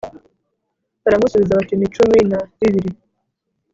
Baramusubiza 1.03 1.57
bati 1.59 1.73
ni 1.75 1.87
cumi 1.95 2.19
na 2.29 2.39
bibiri 2.59 2.89